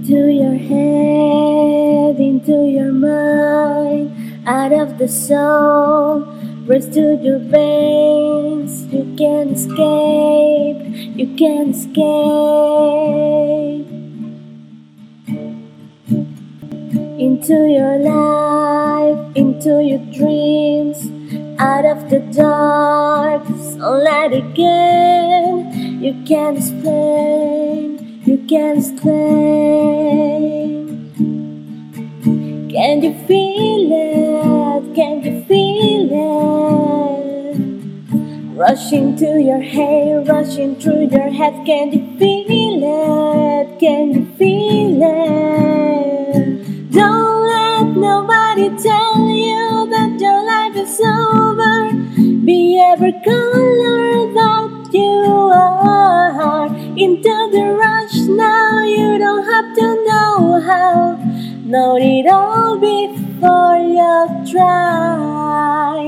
[0.00, 6.20] Into your head, into your mind, out of the soul,
[6.64, 8.86] race to your veins.
[8.86, 10.80] You can't escape,
[11.18, 12.00] you can't escape.
[17.20, 21.12] Into your life, into your dreams,
[21.60, 26.00] out of the dark, sunlight again.
[26.02, 29.10] You can't explain you can explain.
[32.70, 34.94] Can you feel it?
[34.94, 37.56] Can you feel it?
[38.54, 41.54] Rushing to your hair, rushing through your head.
[41.66, 43.80] Can you feel it?
[43.80, 46.92] Can you feel it?
[46.92, 51.90] Don't let nobody tell you that your life is over.
[52.46, 53.49] Be every color
[61.70, 66.02] know it all before you try.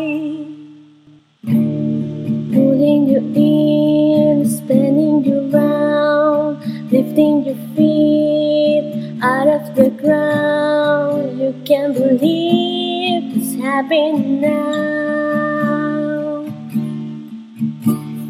[2.53, 6.59] Pulling you in spinning you round
[6.91, 11.39] lifting your feet out of the ground.
[11.41, 14.53] You can't believe it's happening now.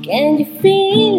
[0.04, 1.11] Can you feel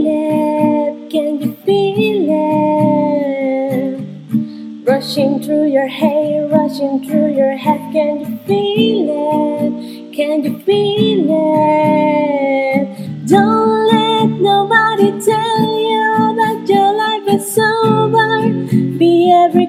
[5.14, 7.80] Rushing through your hair, rushing through your head.
[7.94, 9.09] Can you feel
[9.61, 10.11] it?
[10.11, 13.28] Can you feel it?
[13.28, 18.50] Don't let nobody tell you that your life is over.
[18.97, 19.67] Be every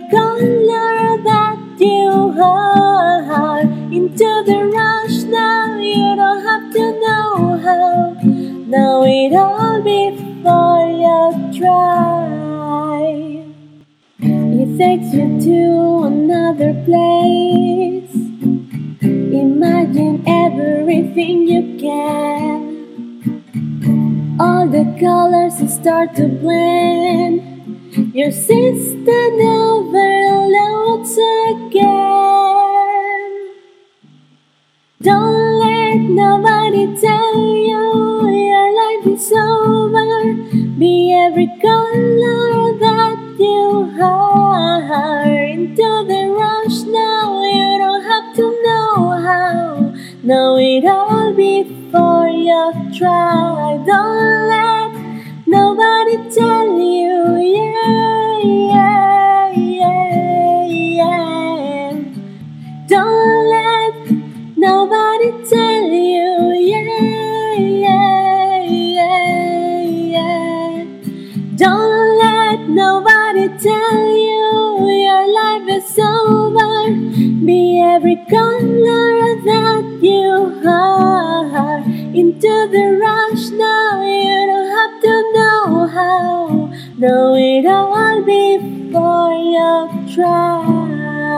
[14.78, 18.12] takes you to another place.
[19.02, 22.74] Imagine everything you can.
[24.40, 27.42] All the colors start to blend.
[28.14, 31.16] Your system overloads
[31.50, 32.54] again.
[35.02, 40.34] Don't let nobody tell you your life is over.
[40.78, 43.92] Be every color that you
[44.82, 45.44] are.
[45.54, 49.94] Into the rush now, you don't have to know how.
[50.22, 53.78] Know it all before you try.
[53.86, 54.92] Don't let
[55.46, 61.92] nobody tell you, yeah, yeah, yeah, yeah.
[62.88, 63.94] Don't let
[64.56, 69.82] nobody tell you, yeah, yeah, yeah,
[70.14, 70.84] yeah.
[71.56, 74.03] Don't let nobody tell
[82.14, 84.02] into the rush now.
[84.02, 86.72] You don't have to know how.
[86.96, 91.34] Know it all before you try.